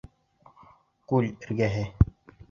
[1.11, 1.83] Күл эргәһе.